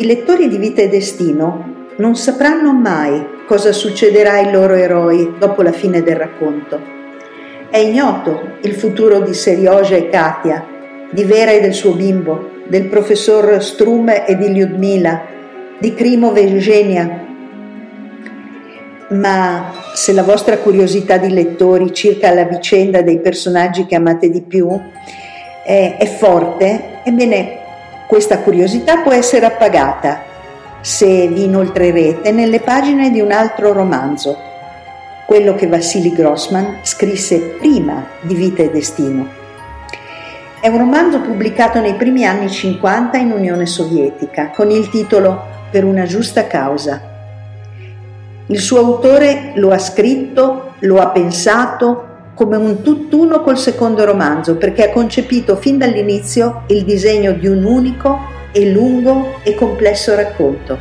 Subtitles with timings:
[0.00, 5.60] I lettori di Vita e Destino non sapranno mai cosa succederà ai loro eroi dopo
[5.60, 6.80] la fine del racconto.
[7.68, 10.64] È ignoto il futuro di Serioja e Katia,
[11.10, 15.20] di Vera e del suo bimbo, del professor Strum e di Lyudmila,
[15.78, 17.26] di Krimov e Eugenia.
[19.10, 24.40] Ma se la vostra curiosità di lettori circa la vicenda dei personaggi che amate di
[24.40, 24.66] più
[25.62, 27.59] è, è forte, ebbene
[28.10, 30.24] questa curiosità può essere appagata
[30.80, 34.36] se vi inoltrerete nelle pagine di un altro romanzo,
[35.28, 39.28] quello che Vassili Grossman scrisse prima di Vita e Destino.
[40.60, 45.84] È un romanzo pubblicato nei primi anni 50 in Unione Sovietica con il titolo Per
[45.84, 47.00] una giusta causa.
[48.46, 52.09] Il suo autore lo ha scritto, lo ha pensato
[52.40, 57.64] come un tutt'uno col secondo romanzo perché ha concepito fin dall'inizio il disegno di un
[57.64, 58.18] unico
[58.50, 60.78] e lungo e complesso racconto.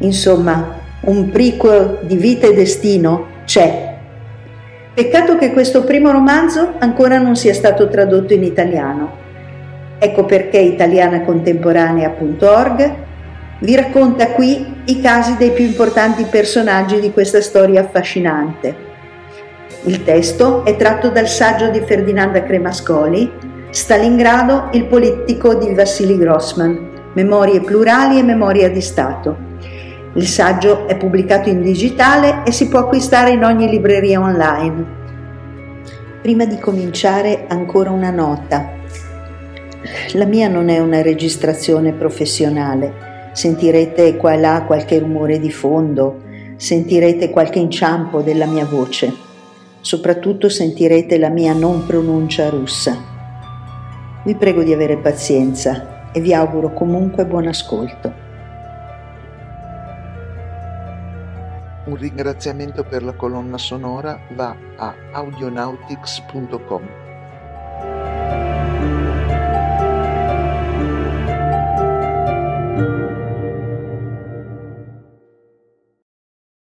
[0.00, 3.96] Insomma, un prequel di vita e destino c'è.
[4.92, 9.10] Peccato che questo primo romanzo ancora non sia stato tradotto in italiano.
[9.98, 12.94] Ecco perché italianacontemporanea.org
[13.60, 18.87] vi racconta qui i casi dei più importanti personaggi di questa storia affascinante.
[19.84, 23.30] Il testo è tratto dal saggio di Ferdinanda Cremascoli
[23.70, 29.36] Stalingrado, il politico di Vassili Grossman, Memorie plurali e memoria di Stato.
[30.14, 34.86] Il saggio è pubblicato in digitale e si può acquistare in ogni libreria online.
[36.22, 38.70] Prima di cominciare ancora una nota.
[40.14, 43.30] La mia non è una registrazione professionale.
[43.32, 46.22] Sentirete qua e là qualche rumore di fondo,
[46.56, 49.27] sentirete qualche inciampo della mia voce.
[49.80, 52.96] Soprattutto sentirete la mia non pronuncia russa.
[54.24, 58.26] Vi prego di avere pazienza e vi auguro comunque buon ascolto.
[61.84, 67.07] Un ringraziamento per la colonna sonora va a audionautics.com.